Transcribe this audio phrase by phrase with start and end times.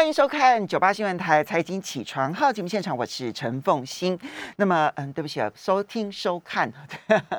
[0.00, 4.18] 欢迎收看九八新闻台财经起床号节目现场，我是陈凤欣。
[4.56, 6.72] 那么，嗯，对不起啊，收听收看。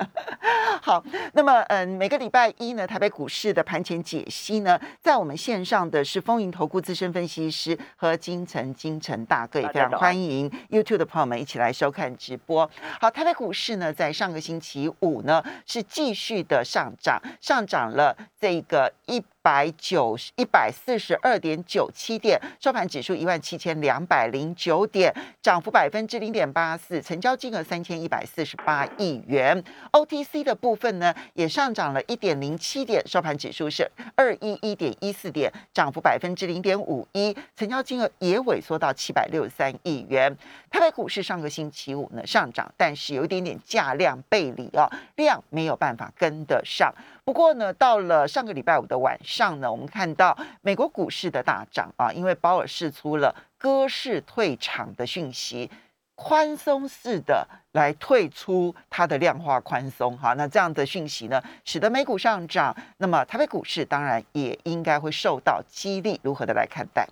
[0.80, 1.02] 好，
[1.32, 12.70] 那么，嗯，每个礼拜一呢，台北股市的盘前解析呢，在我们线上的是风云投顾资深分析师和金城金城大哥，也非常欢迎 YouTube 的朋友们一起来收看直播。
[13.00, 19.20] 好，台北股市呢，在上个星期五呢，是继续的上涨，上涨了这个一。
[19.42, 29.62] 百九十一百四十二点九七点，收盘指数一万七千两百零九点，涨幅百分之零点八四，成交金额三千一百四十八亿元。
[29.90, 40.32] OTC 的部分呢，也上涨了一点零七点，收盘指数是二一一点一四点，涨幅百分之零点五一，成交金额也萎缩到七百六十三亿元。
[40.70, 46.94] 台北股市上个星期五呢上涨，但是有一点点价量背离啊，量没有办法跟得上。
[47.24, 55.70] 不过呢，到了上个礼拜五的晚上上呢，我们看到美国股市的大涨啊，因为鲍尔释出了割市退场的讯息，
[56.14, 67.08] 宽松式的来退出它的量化宽松哈，那这样的讯息呢，使得美股上涨，那么台北股市当然也应该会受到激励，如何的来看待？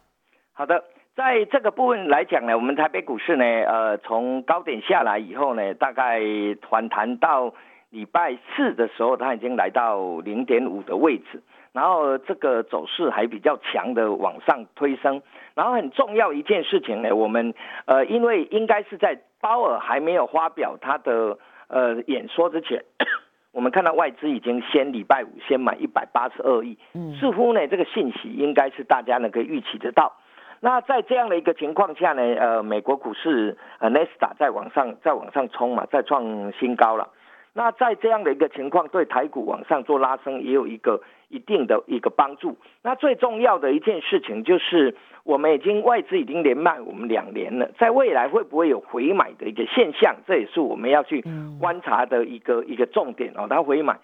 [0.53, 0.85] 好的，
[1.17, 6.21] 在这个部分来讲呢，我们台北股市呢，呃，从高点下来以后呢，大概
[6.69, 7.55] 反弹到。
[7.91, 15.23] 礼拜四的时候，它已经来到零点五的位置，然后这个走势还比较强的往上推升。
[15.55, 17.55] 然后很重要一件事情呢，我们
[17.87, 22.85] 呃，因为应该是在鲍尔还没有发表他的呃演说之前，
[23.53, 26.79] 我们看到外资已经先礼拜五先买一百八十二亿，
[27.19, 30.15] 似乎呢这个信息应该是大家能够预期得到。
[30.63, 37.09] 那在这样的一个情况下呢，呃，美国股市呃 n e s t a 在往上在往上冲嘛，在创新高了。
[37.55, 41.01] 那在这样的一个情况，对台股往上做拉升也有一个
[41.31, 42.59] 一定的一个帮助。
[42.83, 50.17] 那最重要的一件事情就是，我们已经外资已经连卖我们两年了，在未来会不会有回买的一个现象？
[50.27, 51.25] 这也是我们要去
[51.59, 53.47] 观察的一个一个重点哦。
[53.49, 53.99] 它回买，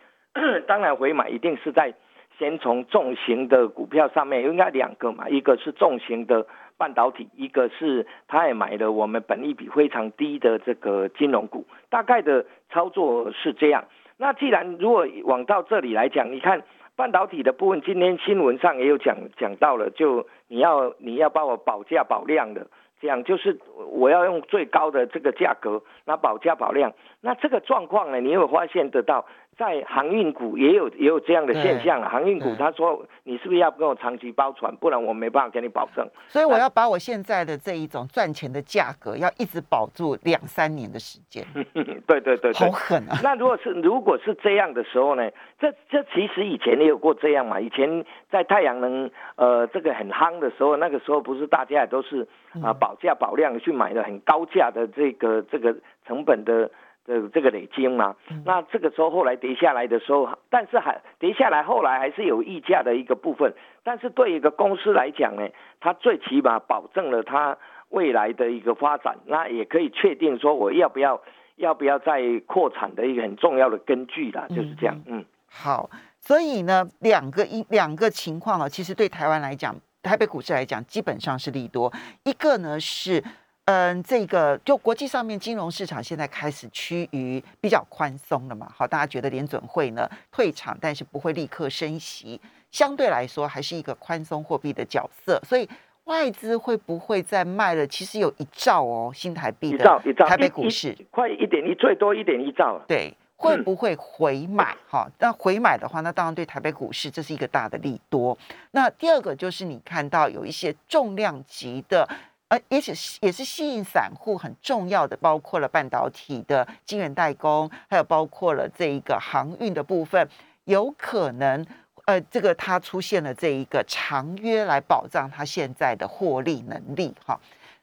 [0.66, 1.92] 当然回买一定是在
[2.38, 6.46] 先从重型的股票上面，应该两个嘛，一个是重型的。
[6.78, 13.86] 半导体，一个是他也买了我们本益比非常低的这个金融股，大概的操作是这样。
[14.18, 16.62] 那既然如果往到这里来讲，你看
[16.96, 22.66] 半导体的部分，今天新闻上也有讲讲到了，就你要你要帮我保价保量的，
[23.00, 23.58] 这样就是
[23.92, 29.26] 我要用最高的这个价格，那保价保量，那这个状况呢，你有发现得到？
[29.56, 36.06] 在航运股也有也有这样的现象啊，航运股他说你是不是要跟我长期包船，不然我没办法给你保证。
[36.28, 41.42] 所以我要把我现在的这一种赚钱的价格，要一直保住两三年的时间。
[42.06, 43.16] 对对对，好狠啊！
[43.22, 45.30] 那如果是如果是这样的时候呢？
[45.58, 47.58] 这这其实以前也有过这样嘛。
[47.58, 52.28] 以前在太阳能呃这个很夯的时候，那个时候不是大家也都是
[52.62, 55.74] 啊保价保量去买的很高价的这个这个
[56.06, 56.70] 成本的。
[57.06, 63.54] 这这个累金嘛，那这个时候后来跌下来的时候，但是还跌下来，后来还是有溢价的一个部分。
[63.84, 67.56] 但是对一个公司来讲呢，它最起码保证了它
[67.90, 71.22] 未来的一个发展，那也可以确定说我要不要
[71.54, 75.00] 要不要再扩产的一个很重要的根据啦，就是这样。
[75.06, 75.88] 嗯，好，
[76.20, 81.92] 所以呢，两个一两个情况啊，其实对台湾来讲，台北股市来讲，基本上是利多。
[82.24, 83.22] 一个呢是。
[83.66, 88.72] 嗯，这个就国际上面金融市场现在开始趋于比较宽松了嘛？
[88.72, 92.40] 好，大家觉得联准会呢退场，但是不会立刻升息，
[92.70, 95.42] 相对来说还是一个宽松货币的角色。
[95.44, 95.68] 所以
[96.04, 97.84] 外资会不会再卖了？
[97.88, 102.84] 其实有一兆哦，新台币的台北股市快一点一，最多一点一兆了。
[102.86, 104.76] 对，会不会回买？
[104.88, 108.38] 哈，那回买的话，那当然对台北股市这是一个大的利多。
[108.70, 112.08] 那第二个就是你看到有一些重量级的。
[112.48, 120.28] 呃，也是也是吸引散户很重要的，包括了半导体的晶圆代工，还有包括了这一个航运的部分，
[120.64, 121.66] 有可能，
[122.04, 127.40] 呃，这个它出现了这一个长约来保障它现在的获利能力，哈，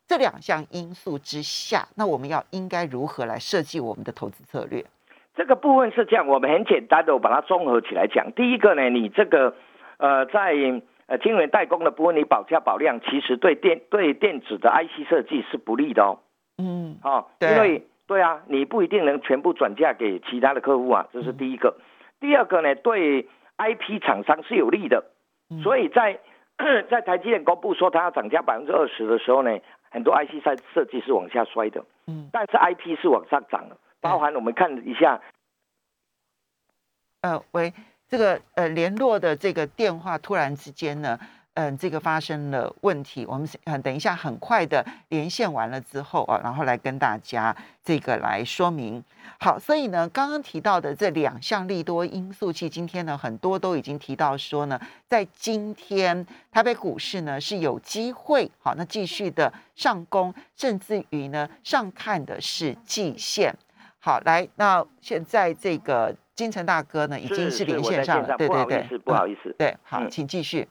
[0.07, 4.85] 这两项因素之下，那我们要应该如何来设计我们的投资策略？
[5.35, 8.31] 这个部分是这样，我们很简单的，我把它综合起来讲。
[8.31, 9.55] 第一个呢，你这个，
[9.97, 10.53] 呃，在
[11.13, 16.18] 呃，晶圆代工的部分，你保价保量，其实对电对电子的 IC 设计是不利的哦。
[16.57, 21.77] 嗯，哦，因为对啊，你不一定能全部转嫁给其他的客户啊，这是第一个。
[22.19, 23.27] 第二个呢，对
[23.57, 25.06] IP 厂商是有利的。
[25.62, 26.19] 所以在
[26.89, 29.60] 在台积电公布说它要涨价百分之二十的时候呢，
[29.92, 31.86] 很多 IC 设设计是往下摔的。
[32.07, 35.21] 嗯，但是 IP 是往上涨的，包含我们看一下。
[37.21, 37.71] 呃，喂。
[38.13, 41.19] 这个呃联络的这个电话突然之间呢，
[41.56, 49.04] 嗯，这个发生了问题，我们嗯等一下很快的连线完了之后啊，然后来跟大家这个来说明。
[49.39, 63.56] 好，所以呢，刚刚提到的这两项利多因素，其实今天呢很多都已经提到说呢，在今天台北股市呢是有机会好，那继续的上攻，甚至于呢上看的是季线。
[64.05, 70.67] 好，来，那现在这个金城大哥呢已经是连线上了，对对对，不好意思，对，好，请继续。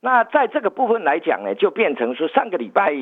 [0.00, 2.92] 那在这个部分来讲呢，就变成说上个礼拜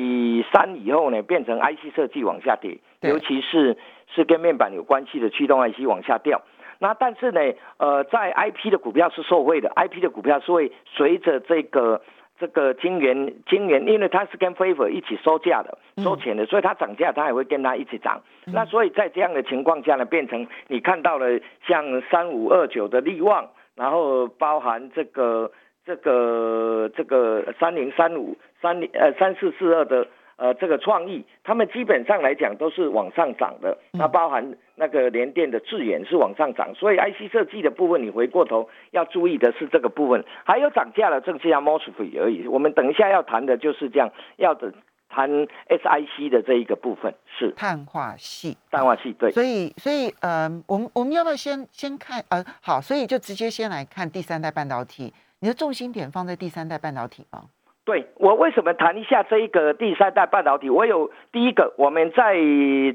[0.53, 3.77] 三以后呢，变成 IC 设计往下跌，尤其是
[4.15, 6.41] 是跟面板有关系的驱动 IC 往下掉。
[6.79, 7.41] 那但是呢，
[7.75, 12.01] 呃，在 IP 的股票是受惠的，IP 的股票是会随着这个
[12.39, 18.21] 这个金元金元，因为它是跟 o r 一起收价的、收钱的，所以它涨价它也会跟它一起涨。
[18.45, 25.51] 那所以在这样的情况下呢，变成你看到了像三五二九的利旺，然后包含这个。
[25.87, 33.77] 这个这个三零三五三零呃三四四二的呃这个创意，他们基本上来讲都是往上涨的。
[33.91, 40.25] 那包含那个联电的智远是往上涨，所以 IC 设计的部分，你回过头要注意的是这个部分。
[40.43, 42.47] 还有涨价了，正是像 Mosfet 而已。
[42.47, 44.73] 我们等一下要谈的就是这样，要等
[45.07, 45.29] 谈
[45.69, 49.31] SIC 的这一个部分是碳化系，碳化系对。
[49.31, 55.13] 所以所以呃，我们我们要不要先先看呃好，所以就直接先来看第三代半导体。
[55.39, 57.43] 你的重心点放在第三代半导体吗？
[57.85, 60.71] 对我为什么谈一下这一个第三代半导体？
[60.71, 62.33] 我有第一个，我们在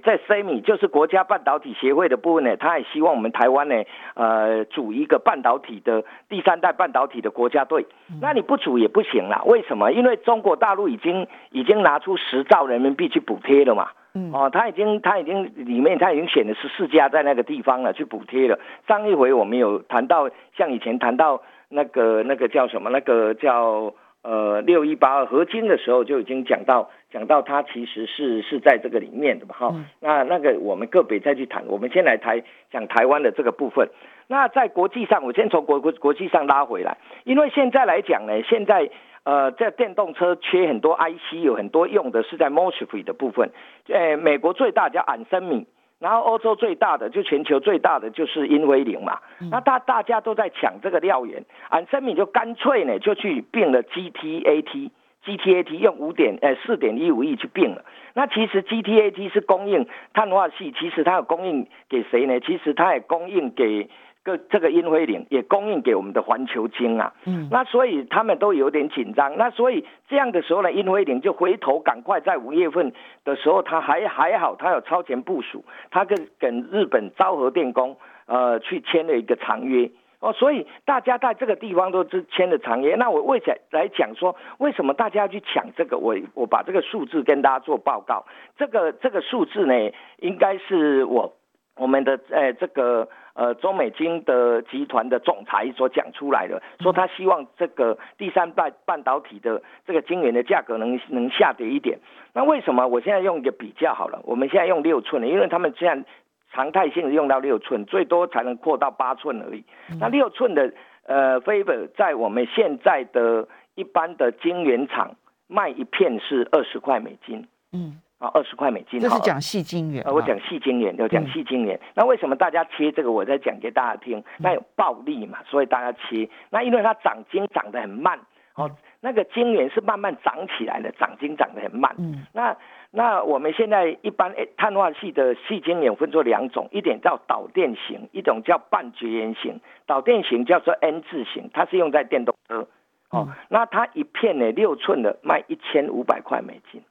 [0.03, 3.85] 在 SEMI 就是国家半导体协会的部分呢，他也希望我们台湾呢，
[4.15, 7.87] 呃，组一个半导体的第三代半导体的国家队。
[8.21, 9.93] 那你不组也不行啦，为什么？
[9.93, 13.91] 因为中国大陆已经已经拿出十兆人民币去补贴了嘛。
[14.33, 18.59] 哦，他已经他已经里面他已经选了十四家在那个地方了去补贴了。
[18.89, 21.41] 上一回我们有谈到，像以前谈到。
[21.73, 22.91] 那个那个叫什么？
[22.91, 29.75] 那个叫呃六一八二合金的时候就已经讲到讲到它其实是是在这个里面的嘛哈。
[30.01, 31.65] 那那个我们个别再去谈。
[31.67, 33.89] 我们先来台讲台湾的这个部分。
[34.27, 38.91] 那在国际上，我先从国国国际上拉回来，因为现在来讲呢，现在
[39.25, 43.51] 呃在电动车缺很多 IC，有很多用的是在 Mosfet 的部分。
[43.89, 45.67] 呃，美国最大叫安森米。
[46.01, 49.21] 然后欧洲最大的就全球最大的就是英威凌嘛，
[49.51, 57.85] 那大大家都在抢这个料源，安森米就干脆呢就去并了 GTAT，GTAT 用五点呃四点一五亿去并了。
[58.15, 62.41] 那其实 GTAT 是供应碳化系，其实它有供应给谁呢？
[62.41, 63.89] 其实它也供应给。
[64.31, 72.93] 个这个英辉岭也供应给我们的环球晶啊，嗯，那所以他们都有点紧张，那所以这样的时候呢，英辉岭就回头赶快在五月份
[73.25, 77.97] 的时候，他还还好，他有超前部署，他跟跟日本昭和电工
[78.27, 79.91] 呃去签了一个长约
[80.21, 82.95] 哦，所以大家在这个地方都是签了长约。
[82.95, 85.99] 那我为什来讲说，为什么大家要去抢这个？
[85.99, 88.25] 我我把这个数字跟大家做报告，
[88.57, 89.75] 这个这个数字呢，
[90.19, 91.35] 应该是我
[91.77, 93.09] 我们的呃这个。
[93.35, 101.99] 呃，中美金的集团的总裁所讲出来的，说他希望这个第三代半导体的这个晶圆的价格能能下跌一点。
[102.33, 102.87] 那为什么？
[102.87, 106.09] 我现在用一个比较好了，我们现在用六寸的，因为他们现在
[106.53, 109.65] 常态性的用到六寸，最多才能扩到八寸而已。
[110.01, 110.73] 那六寸的
[111.07, 115.17] 呃 f a v o r 在我们现在的一般的晶圆厂
[115.47, 117.47] 卖一片是二十块美金。
[117.73, 118.01] 嗯。
[118.21, 119.01] 啊，二十块美金。
[119.01, 120.05] 这是讲细晶圆。
[120.05, 121.81] 呃，我讲细晶圆，就讲细晶圆。
[121.95, 123.11] 那为什么大家切这个？
[123.11, 124.23] 我再讲给大家听。
[124.39, 126.29] 那有暴利嘛，所以大家切。
[126.51, 128.21] 那因为它长晶长得很慢，
[128.57, 131.95] 哦，那个晶圆是慢慢长起来的，长晶长得很慢。
[131.99, 132.27] 嗯。
[132.35, 132.55] 那
[132.91, 139.61] 那我们现在一般碳化系的细晶圆分作两种，一点叫导电型，一种叫半绝缘型。
[139.87, 142.69] 导电型叫做 N 字型，它是用在电动车。
[143.09, 143.29] 哦。
[143.49, 146.83] 那它一片呢，六寸的卖一千五百块美金。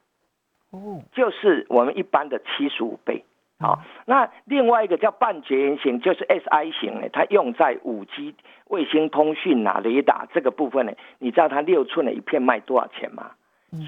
[0.70, 3.24] 哦，就是我们一般的七十五倍。
[3.58, 8.34] 好，那另外一个叫半绝缘型，就是 S I 型呢，它用在五 G
[8.68, 10.92] 卫星通讯啊、雷达这个部分呢。
[11.18, 13.32] 你知道它六寸的一片卖多少钱吗？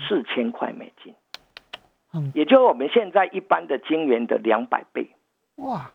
[0.08, 1.14] 四千块美金。
[2.12, 5.08] 嗯，也就是我们现在一般的晶圆的两百倍。
[5.56, 5.92] 哇，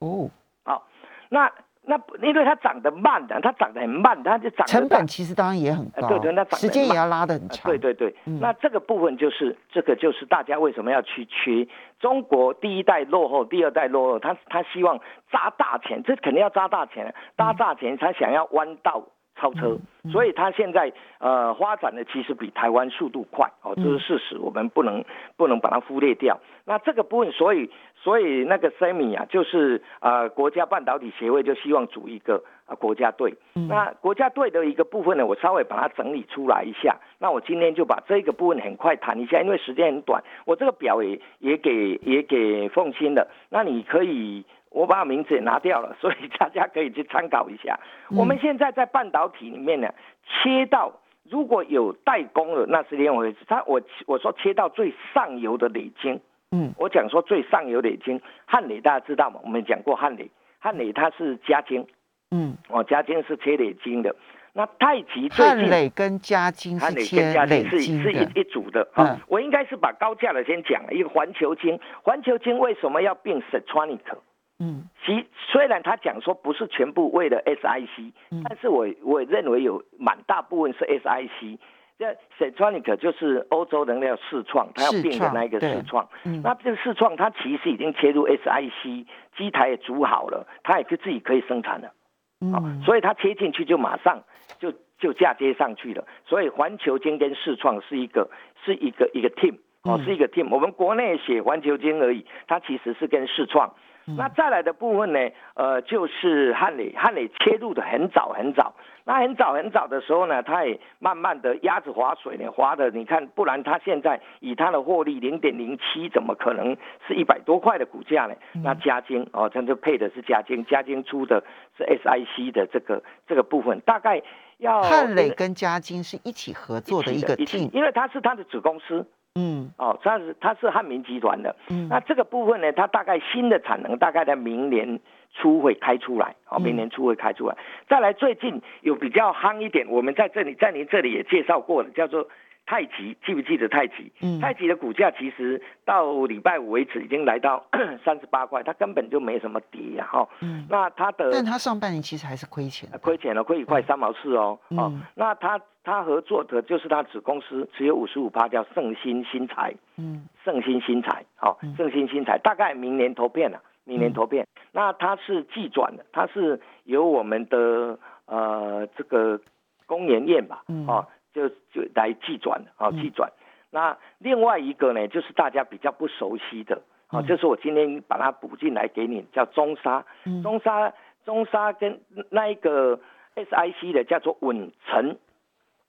[0.00, 0.30] 哦，
[0.64, 0.86] 好，
[1.30, 1.52] 那。
[1.88, 7.70] 那因为它长得慢的，它长得很慢，它就长成本其实当然也很高，对对，那时间也要拉得很长。
[7.70, 11.66] 对对对，那这个部分就是这个就是大家为什么要去缺
[11.98, 15.00] 中国第一代落后，第二代落后，他他希望
[15.32, 19.02] 砸大钱，这肯定要砸大钱，砸大钱他想要弯道
[19.38, 19.78] 超车，
[20.10, 25.04] 所以它现在呃发展的其实比台湾速度快哦，这是事实，我们不能
[25.36, 26.38] 不能把它忽略掉。
[26.64, 33.34] 那这个部分，所以所以那个 semi 啊，就是呃国家半导体协会就希望组一个啊国家队。
[33.68, 36.98] 那国家队的一个部分呢，我稍微把它整理出来一下。
[37.18, 43.28] 那我今天就把这个部分很快谈一下，因为时间很短，我这个表也也给也给奉新了。
[43.48, 44.44] 那你可以。
[44.70, 47.78] 我把名字也拿掉了，所以大家可以去参考一下。
[48.10, 49.88] 我们现在在半导体里面呢，
[50.26, 50.92] 切到
[51.30, 53.38] 如果有代工的，那是另外回事。
[53.46, 56.20] 他我我说切到最上游的磊晶，
[56.52, 59.40] 嗯，我讲说最上游磊晶，汉磊大家知道吗？
[59.42, 61.86] 我们讲过汉磊，汉磊它是加晶，
[62.30, 64.14] 嗯，哦，加晶是切磊晶的。
[64.54, 69.16] 那太极汉磊跟加晶是切磊是是一一组的啊。
[69.28, 74.18] 我应该是把高价的先讲了一个环球晶，环球晶为什么要并 s t r o n i c
[74.60, 78.12] 嗯，其虽然他讲说不是全部为了 SIC，
[78.48, 81.58] 但是我我认为有蛮大部分是 SIC。
[81.98, 86.08] 这 Centronic 就是欧洲人要试创，他要并的那一个试创。
[86.44, 89.04] 那这个试创，它其实已经切入 SIC，
[89.36, 91.92] 机台也组好了，它也是自己可以生产了。
[92.40, 94.22] 嗯，所以它切进去就马上
[94.60, 96.06] 就就嫁接上去了。
[96.24, 98.30] 所以环球金跟视创是一个
[98.64, 100.48] 是一个一个 team 哦，是一个 team。
[100.50, 103.74] 我们国内写环球金而已，它其实是跟视创。
[104.16, 105.18] 那再来的部分呢？
[105.54, 108.74] 呃，就是汉磊，汉磊切入的很早很早。
[109.04, 118.34] 那很早很早的时候呢，他也慢慢的鸭子划水呢，划的你看，不然他现在以他的获利零点零七，怎么可能是一百多块的股价呢？
[118.62, 121.42] 那嘉金哦，它就配的是嘉金，嘉金出的
[121.76, 124.22] 是 SIC 的这个这个部分，大概
[124.58, 129.06] 要汉磊跟嘉金是一起合作的一个 team，因为他是他的子公司。
[129.38, 134.98] 嗯，哦，它是它是汉民集团的，嗯，那这个部分呢，它大概新的产能大概在明年
[135.32, 137.56] 初会开出来，哦，明年初会开出来。
[137.88, 142.28] 再来，最近有比较夯一点，我们在这里在您这里也介绍过了，叫做。
[142.68, 144.12] 太极记不记得太极？
[144.20, 147.64] 嗯，太极的股价其实到礼拜五为止已经来到
[148.04, 150.28] 三十八块，它根本就没什么跌呀，哈。
[150.42, 154.58] 嗯，那它的，但它上半年其实还是亏钱，亏钱了，亏一块三毛四哦。
[154.76, 159.74] 哦，那它它合作的就是它子公司只有五十五趴，叫盛新新材。
[159.96, 164.46] 嗯，盛新新材，好，盛新新材大概明年投片了，明年投片。
[164.72, 169.40] 那它是寄转的，它是由我们的呃这个
[169.86, 171.06] 工研院吧，哦。
[171.38, 173.30] 就就来寄转啊，寄转。
[173.70, 180.04] 那另外一个呢，就是大家比较不熟悉的，啊，就是我今天把它补进来给你，叫中沙。
[180.42, 180.92] 中沙
[181.24, 182.98] 中沙跟那一个
[183.36, 185.16] SIC 的叫做稳成。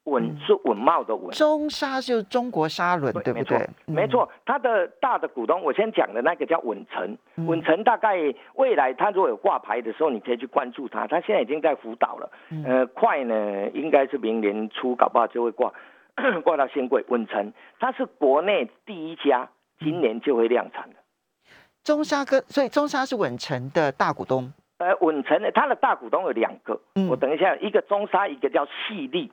[0.05, 3.67] 稳是稳茂的稳，中沙就是中国沙轮，对不对？
[3.85, 8.17] 没错，它的大的股东，我先讲的那个叫稳成，稳成大概
[8.55, 12.31] 未来它如果有挂牌的时候，你可以去关注它，它现在已经在辅导了，
[12.65, 15.71] 呃，快呢应该是明年初搞不好就会挂
[16.43, 17.05] 挂到新贵。
[17.09, 19.47] 稳成它是国内第一家，
[19.79, 20.95] 今年就会量产的。
[21.83, 26.79] 中沙跟所以中沙是稳成的大股东，呃，稳成的它的大股东有两个，
[27.09, 29.31] 我等一下，一个中沙，一个叫细粒。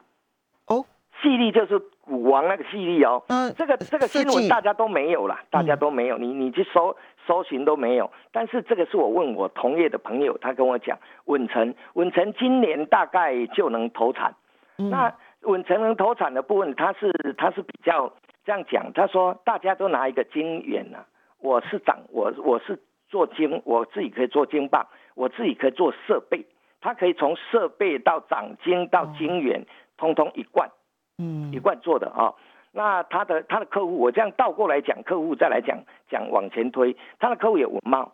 [0.67, 0.85] 哦，
[1.23, 6.97] 细粒就是股王那个细粒哦，嗯，这个这个新闻大家都没有了，大家都没有，你你去搜
[7.27, 8.11] 搜寻都没有。
[8.33, 14.35] 但是这个是我问我同业的朋友，他跟我讲，稳成稳成今年大概就能投产。
[14.77, 18.13] 那稳成能投产的部分，他是他是比较
[18.45, 20.99] 这样讲，他说大家都拿一个金元呐，
[21.41, 26.45] 我是长我我是做金，我自己可以做金棒，我自己可以做设备，
[26.81, 29.65] 他可以从设备到掌金到晶圆。
[29.97, 30.71] 通通一贯，
[31.19, 32.35] 嗯，一贯做的啊。
[32.73, 35.79] 那他的他的客户，我这样倒过来讲，客户再来讲
[36.11, 38.13] 讲往前推，他的客户有文茂，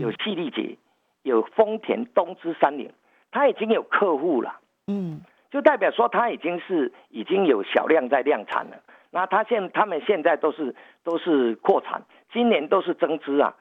[0.00, 0.76] 有细力杰，
[1.22, 2.92] 有丰田东芝三菱，
[3.30, 4.58] 他已经有客户了，
[4.88, 5.20] 嗯，
[5.50, 8.76] 就代表说他已经是已经有小量在量产了。
[9.12, 13.54] 那他现他们现在都是都是扩产，今年都是增资啊。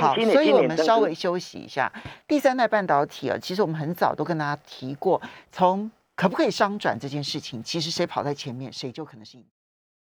[0.00, 1.90] 好，所以我们稍微休息一下。
[2.28, 9.44] 第三代半导体啊，其实我们很早都跟大家提过，从可不可以商转这件事情，其实谁跑在前面，谁就可能是赢。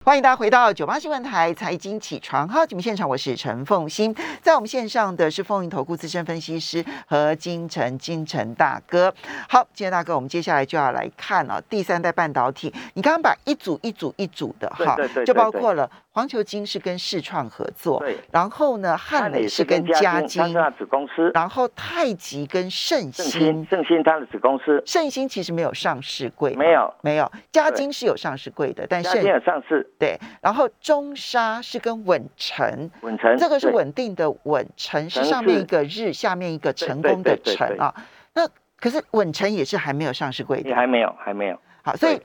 [0.05, 9.15] 欢迎大家回到九八新闻台财经起床号节目现场，我是陈凤欣，在我们线上的是风云投顾资深分析师和金城金城大哥。
[9.49, 12.75] 好，金城大哥，我们接下来就要来看啊，第三代半导体。
[12.95, 15.89] 你刚刚把一组一组一组的哈，就包括了。
[16.15, 18.15] 黄球金是跟世创合作，对。
[18.31, 21.31] 然后呢，汉磊是跟嘉金，他子公司。
[21.33, 24.83] 然后太极跟盛兴，盛兴他的子公司。
[24.85, 27.33] 盛兴其实没有上市柜，没有，没有。
[27.51, 29.91] 嘉金是有上市柜的，但盛兴有上市。
[29.99, 30.19] 对。
[30.43, 37.95] 然后中沙是跟稳成，稳成这个是稳定的稳，成是上面一个日，下面一个成功的成啊。
[38.35, 38.47] 那
[38.79, 41.59] 可是稳成也是还没有上市柜，也还没有，还没有。
[41.83, 42.21] 好，所以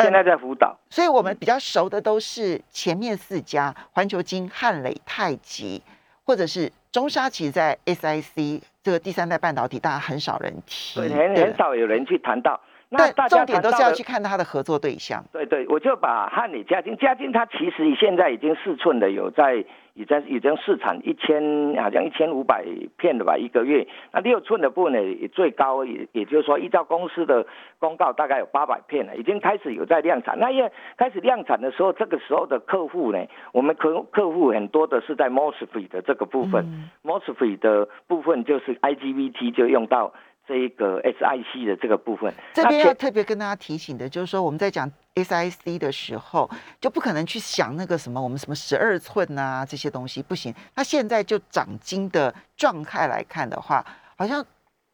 [0.00, 5.82] 现在在辅导，所以我们比较熟的都是前面四家：环球金、汉磊、太极，
[6.24, 7.28] 或者是中沙。
[7.28, 12.60] 其实，在 SIC 这个第三代半导体，大家很少人提，对，很很少有人去谈到。
[12.88, 15.24] 那重点都是要去看他的合作对象。
[15.32, 19.64] 对对，我就把汉磊、嘉金、嘉金，它其实现在已经四寸的有在。
[20.00, 22.64] 已经已经市场一千好像一千五百
[22.96, 27.46] 片的吧一个月，那六寸的部分呢也最高也也就是说依照公司的
[27.78, 30.38] 公告大概有八百片了，已经开始有在量产。
[30.38, 33.18] 那因为开始量产的时候，这个时候的客户呢，
[33.52, 36.64] 我们客客户很多的是在 mosfet 的这个部分
[37.04, 40.14] ，mosfet 的部分就是 IGBT 就用到。
[40.50, 50.52] 这一个 SIC 的这个部分，这边要特别跟大家提醒的，就是说我们在讲 SIC 的时候，就不可能去想那个什么我们什么十二寸啊这些东西不行。
[50.74, 54.44] 它现在就长金的状态来看的话，好像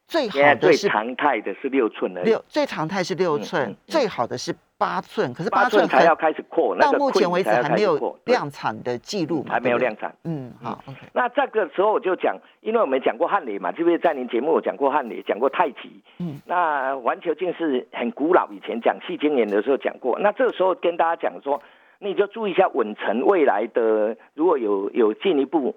[0.07, 4.55] 最好的是常态的是六寸的，六最常态是六寸，最好的是。
[4.79, 10.15] 八寸，可是八寸才要开始扩，到目前为止还没有量产的记录，还没有量产。
[10.25, 10.85] 嗯，好。
[11.15, 16.03] 那这个时候我就讲，因为我们讲过汉雷嘛，是不是在您节目我讲过汉雷，讲过太极。
[16.19, 16.41] 嗯。
[16.45, 20.19] 那环球镜是很古老，以前讲细晶圆的时候讲过。
[20.19, 21.63] 那这个时候跟大家讲说，
[21.99, 25.75] 你就注意一下稳成未来的如果有有进一步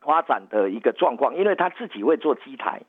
[0.00, 2.82] 发展的一个状况，因为他自己会做机台，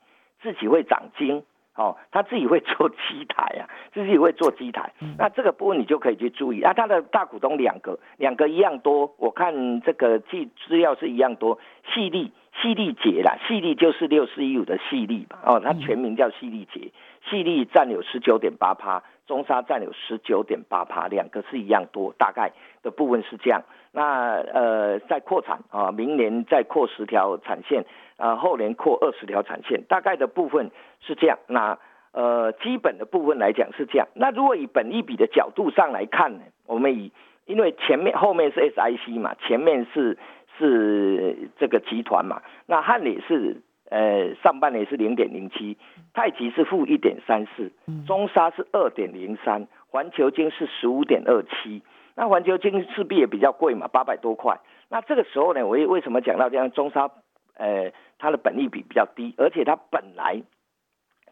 [0.43, 1.43] 自己会长晶。
[1.79, 4.91] 哦，他自己会做机台啊，自己会做机台。
[5.17, 6.73] 那这个部分你就可以去注意啊。
[6.73, 9.15] 他的大股东两个，两个一样多。
[9.17, 11.57] 我看这个记资料是一样多。
[11.93, 15.39] 细粒细粒节啦，细粒就是六四一五的细粒吧。
[15.45, 16.91] 哦，它全名叫细粒节，
[17.29, 22.51] 细粒占有十九点八趴，中沙占有十九点八趴，两个是一样多，大概
[22.83, 23.63] 的部分是这样。
[23.91, 27.85] 那呃，在扩产啊，明年再扩十条产线。
[28.17, 31.39] 啊，后年扩二十条产线，大概的部分是这样。
[31.47, 31.79] 那
[32.11, 34.09] 呃，基本的部分来讲是这样。
[34.13, 37.13] 那如果以本一比的角度上来看呢，我们以
[37.45, 40.17] 因为前面后面是 SIC 嘛，前面是
[40.57, 42.41] 是这个集团嘛。
[42.65, 45.77] 那汉磊是呃上半年是零点零七，
[46.13, 47.71] 太极是负一点三四，
[48.05, 51.81] 中沙是二点零三，环球金是十五点二七。
[52.19, 54.59] 那环球金势必也比较贵嘛，八百多块。
[54.89, 57.09] 那这个时候呢，我为什么讲到这样中沙？
[57.55, 60.41] 呃，它的本利比比较低，而且它本来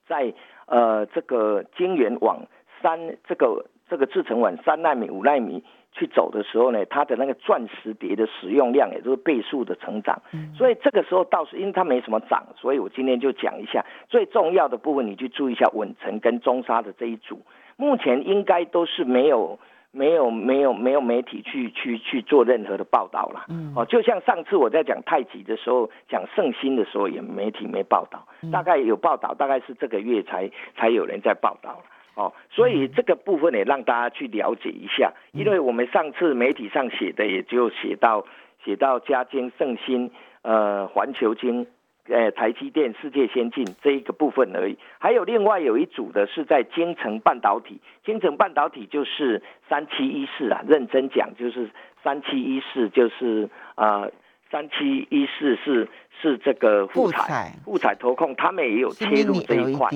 [0.08, 0.34] 在
[0.66, 2.48] 呃这个晶圆往
[2.82, 10.22] 三这个这个制程往三纳米、五纳米去走的时候呢，它的那个钻石碟的使用量也就是倍数的成长，
[10.56, 17.42] 所以这个时候倒是因为它没什么涨，所以我今天就讲一下最重要的部分，你去注意一下稳成跟中沙的这一组，
[17.76, 19.60] 目前应该都是没有。
[19.98, 31.84] 没有没有没有媒体去去去做任何的报道了，嗯，哦，就像上次我在讲太极的时候，讲圣心的时候，也媒体没报道，大概有报道，大概是这个月才才有人在报道了，
[32.14, 38.24] 哦，所以这个部分也让大家去了解一下，因为我们上次媒体上写的也就写到
[38.64, 40.12] 写到家经圣心，
[40.44, 41.66] 呃，环球金。
[42.10, 51.70] 呃，台积电世界先进这一个部分而已，还有另外有一组的是在京城半导体，京城半导体就是三七一四啊，认真讲就是
[52.04, 54.08] 三七一四就是啊，
[54.50, 55.90] 三七一四是
[56.22, 59.90] 是这个富彩富彩投控，他们也有切入这一块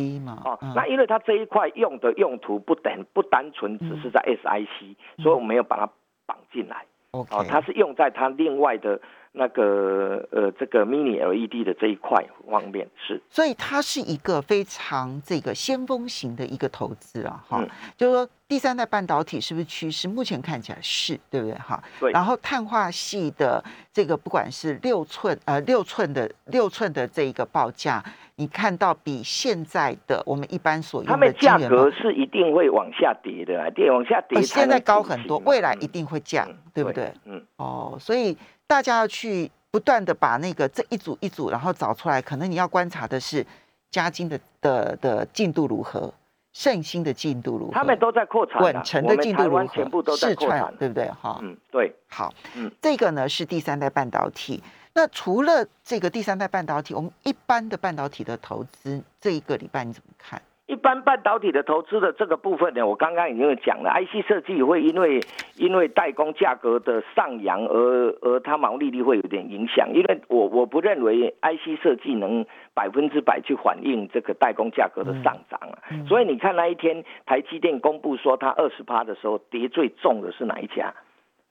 [0.43, 5.89] 哦，那因为它这一块用的用途不等不单纯只是在 SIC，所以我没有把它
[6.25, 8.99] 绑进来，哦，它是用在它另外的。
[9.33, 20.09] 那个呃，这个 mini LED 的这一块方面是，所以它是一个非常这个先锋型的一个投资啊，哈，就是说第三代半导体是不是趋势？
[20.09, 21.55] 目前看起来是对不对？
[21.57, 22.11] 哈，对。
[22.11, 28.03] 然后碳化系的这个不管是六寸呃六寸的六寸的这一个报价，
[28.35, 37.09] 你看到比现在的我们一般所用的，价格是一定会往下跌的，跌往下跌，现在高很多，未来一定会降，对不对？
[37.23, 38.37] 嗯，哦，所以。
[38.67, 42.21] 大家要去不断的把那个这一组一组，然后找出来。
[42.21, 43.45] 可能你要观察的是
[43.89, 46.13] 加金的的的进度如何，
[46.53, 51.09] 盛兴的进度如何，他们都在扩产，稳成的进度如何，全部都在扩产，对不对？
[51.11, 54.61] 哈，嗯，对，好，嗯，这个呢是第三代半导体。
[54.93, 60.41] 那除了这个第三代半导体，我们一般的半导体的投资，这一个礼拜你怎么看？
[60.71, 65.19] 一般半导体的投资的这个部分呢，我刚刚已经有讲了，IC 设计会因为
[65.57, 75.75] 因为代工价格的上扬而而它毛利率会有点影响，因为我我不认为 IC 设计能百分之百去反映这个代工价格的上涨啊，
[76.07, 80.93] 所以你看那一天台积电公布说它二十趴的时候，跌最重的是哪一家？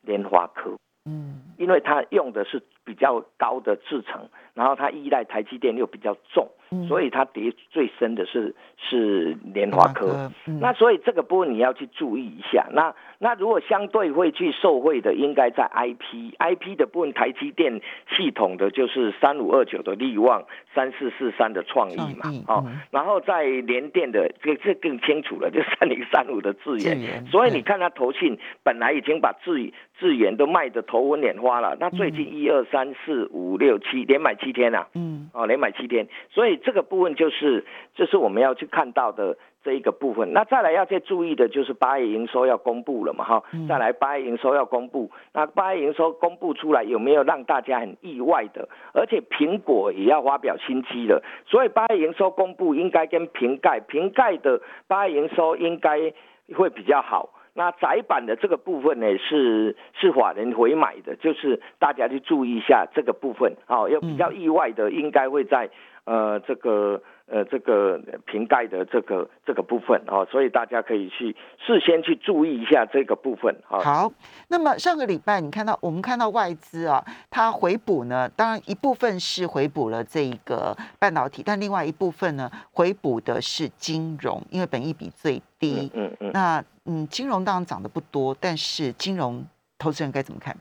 [0.01, 0.71] 联华科。
[1.05, 1.43] 嗯。
[1.59, 6.49] 因为它用的是比较高的制程，然后它依赖台积电又比较重，
[6.89, 10.31] 所以它跌最深的是是联华科。
[10.61, 12.67] 那所以这个波你要去注意一下。
[12.73, 17.81] 那那如果相对会去受惠的，应该在 IP，IP 的部分台积电
[18.17, 27.27] 系统的就是三五二九的利旺，三四四三的创意嘛，哦，然后在联电的这这更清楚了，就三零三五的智源。
[27.27, 39.37] 所以你看它投信本来已经把智智源都卖的头昏眼花了，那最近一二三四五六七连买七天啊，嗯，哦连买七天，所以这个部分就是就是我们要去看到的。
[39.63, 48.71] 这一个部分，那再来要再注意的就是八月营收要公布了嘛，哈，再来八月营收要公布，那八月营收公布出来有没有让大家很意外的？
[48.95, 56.11] 而且苹果也要发表新机了，所以八月营收公布应该跟瓶盖、瓶盖的八月营收应该
[56.57, 57.29] 会比较好。
[57.53, 65.69] 那窄板的这个部分呢，是是法人回买的，就是大家去注意一下这个部分，好，要比较意外的应该会在
[66.05, 67.03] 呃这个。
[67.33, 71.31] 呃，这个瓶盖的这个这个部分哦，所以大家可以去
[71.65, 73.79] 事先去注意一下这个部分啊。
[73.79, 74.13] 好，
[74.49, 85.89] 那么上个礼拜你看到我们看到外资啊，它回补呢，当然一部分是回补了这个半导体，但另外一部分呢，回补的是金融，因为本益比最低。
[85.95, 86.33] 嗯嗯。
[86.33, 89.47] 那嗯，金融当然涨得不多，但是金融
[89.79, 90.57] 投资人该怎么看？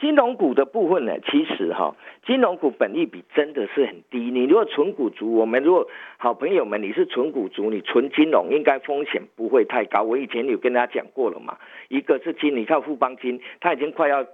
[0.00, 4.18] 金融股的部分呢，其实哈，金融股本益比真的是很低。
[4.30, 10.02] 你如果纯股族，我们如果好朋友们你是纯股族，你纯金融应该风险不会太高。
[10.02, 11.58] 我以前有跟大家讲过了嘛，
[11.88, 14.24] 一个是金，你看富邦金，它已经快要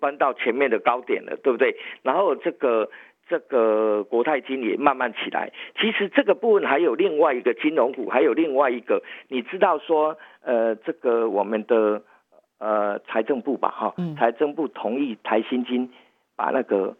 [0.00, 1.76] 搬到前面的高点了，对不对？
[2.02, 2.90] 然后这个
[3.28, 5.52] 这个国泰金也慢慢起来。
[5.80, 12.02] 其实这个部分还有另外一个金融股，还有另外一个，你知道说，呃，这个我们的。
[12.58, 15.92] 呃，财政部吧，哈，财政部同意台新金
[16.36, 16.96] 把那个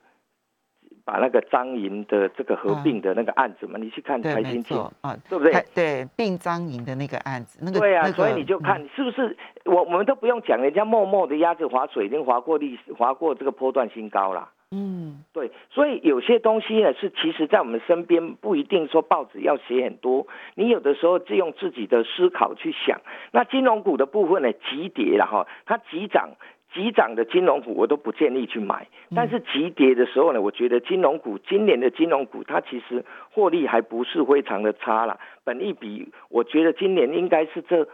[1.04, 5.64] 把那个张银的这个合并的那个案子嘛，你去看台新金啊，对不对？
[5.74, 14.50] 对，并张银的那个案子，那个对啊，所以你就看是不是我我们都不用讲，人家默默的鸭子划水，已经划过历史，划过这个波段新高了。
[14.72, 20.26] 嗯，对，所以有些东西呢是其实在我们身边不一定说报纸要写很多，
[20.56, 23.00] 你有的时候就用自己的思考去想。
[23.30, 26.30] 那金融股的部分呢，急跌了哈，它急涨
[26.74, 37.86] 急涨的金融股我都不建议去买，但是急跌的时候呢，我觉得金融股今年的金融股它其实获利还不是非常的差了，本益比我觉得今年应该是这。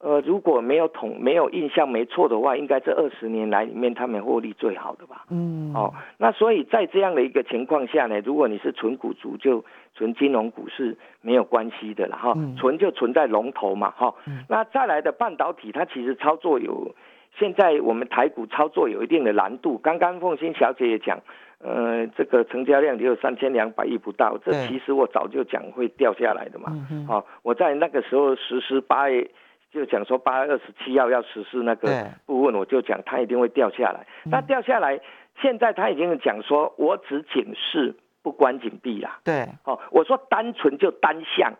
[0.00, 5.24] 呃，如果没有统没有印象没错的话，应该这二十年来里面他们获利最好的吧？
[5.28, 9.64] 嗯，哦，那所以在这样的一个情况下呢，如果你是纯股族，就
[9.96, 14.14] 纯金融股是没有关系的了哈，纯就存在龙头嘛哈。
[14.48, 16.94] 那再来的半导体，它其实操作有，
[17.36, 19.78] 现在我们台股操作有一定的难度。
[19.78, 21.18] 刚刚凤欣小姐也讲，
[21.58, 26.72] 呃，这个成交量只有三千两百亿不到，这其实我早就讲会掉下来的嘛。
[26.88, 29.28] 嗯好，我在那个时候实施八月。
[29.78, 31.88] 就讲说八月二十七号要实施那个
[32.26, 34.06] 部分，我就讲它一定会掉下来。
[34.24, 35.00] 那掉下来，
[35.40, 39.20] 现在他已经讲说，我只警示不关紧闭啦。
[39.22, 41.54] 对，哦，我说单纯就单向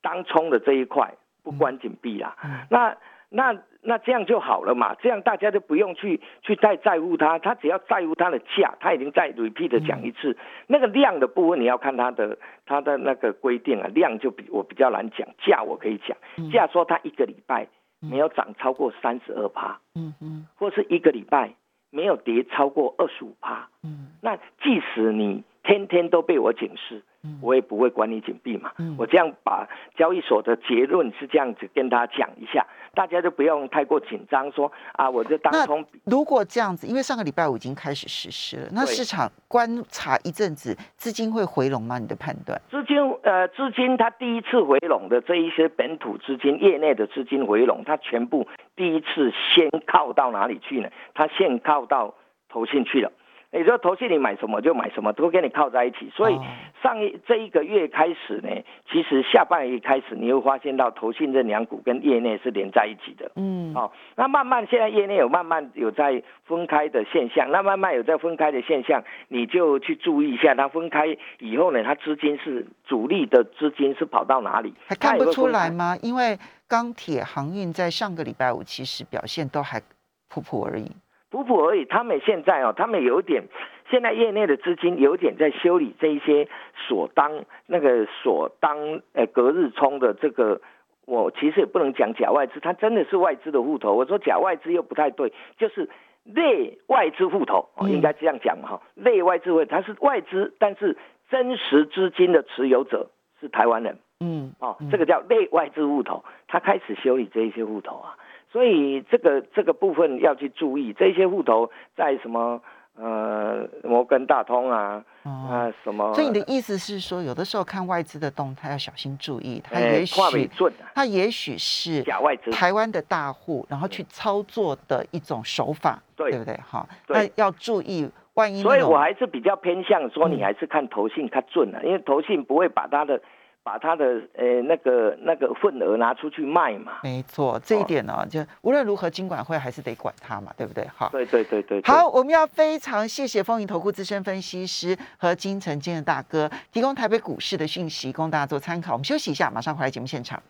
[0.00, 2.36] 当冲的这一块不关紧闭啦。
[2.70, 2.96] 那
[3.28, 3.62] 那。
[3.88, 10.36] 那这样就好了嘛，这样大家就不用去去太在乎它，它只要在乎它的价，它已经在 repeat 的讲一次。
[10.66, 16.18] 那个量的部分你要看它的它的那个规定啊，量就比我比较难讲，价我可以讲，
[16.50, 17.68] 价说它一个礼拜
[18.00, 21.54] 没有涨超过三十二趴，嗯嗯，或是一个礼拜
[21.92, 27.04] 没有跌超过二十五趴，嗯，那即使你天天都被我警示。
[27.40, 35.84] 我也不会管你紧闭嘛，我这样把交易所的结论是这样子跟大家讲一下，大家就不用太过紧张，说啊，我就当通。
[36.04, 41.98] 如果这样子，因为上个礼拜五已经开始实施了，那市场观察一阵子，资金会回笼吗？
[41.98, 42.60] 你的判断？
[42.70, 50.88] 资金呃，资金它第一次回笼的这一些本土资金、业内的资金回笼，它全部第一次先靠到哪里去呢？
[51.14, 52.14] 它先靠到
[52.48, 53.10] 投信去了。
[53.52, 56.10] 你说投信你买什么就买什么，都跟你靠在一起。
[56.14, 56.38] 所以
[56.82, 58.50] 上一这一个月开始呢，
[58.90, 63.30] 其实下半月开始，你会发现到投信这两股跟业内是连在一起的。
[63.36, 74.74] 嗯，哦，那慢慢现在业内有慢慢有在分开的现象，那慢慢有在分开的现象，你就去注意一下，它分开以后呢，它资金是主力的资金是跑到哪里？
[74.86, 75.96] 还看不出来吗？
[76.02, 79.80] 因为钢铁航运在上个礼拜五其实表现都还
[80.28, 80.90] 普普而已。
[81.30, 83.44] 普普而已，他们现在哦，他们有点，
[83.90, 90.60] 现在业内的资金有点在修理这一些所当那个所当呃隔日冲的这个，
[91.04, 93.94] 我其实也不能讲假外资，它真的是外资的户头。
[93.94, 95.90] 我说假外资又不太对，就是
[96.24, 100.96] 内外资户头，应该这样讲哈，内外资户它是外资，但是
[101.28, 103.10] 真实资金的持有者
[103.40, 103.98] 是台湾人。
[104.20, 108.16] 嗯，哦嗯，这个叫内外资户头，他开始修理这一些户头啊，
[108.50, 112.62] 所以这个这个部分要去注意，这些户头在什么
[112.96, 115.30] 呃摩根大通啊哦。
[115.50, 120.50] 啊什么，所以你的意思是说，有的时候看外资的动态要小心注意，它哎也许
[120.94, 126.54] 它也许是假外资，台湾的大户，然后去操作的一种手法，对对不对？
[126.66, 133.20] 哈，对那要注意，万一所以我还是比较偏向说，你嗯还是看投信它准了，因为投信不会把它的
[133.66, 134.04] 把他的
[134.36, 136.92] 呃那个那个份额拿出去卖嘛。
[137.02, 140.86] 没错，这一哦点呢，就无论如何，金管会还是得管他嘛，对不对？
[140.94, 141.08] 好。
[141.08, 148.92] 对对对对，对好，，我们要非常谢谢风云投顾资深分析师和金城建的大哥提供台北股市的讯息，供大家做参考。
[148.92, 150.40] 我们休息一下，马上回来节目现场。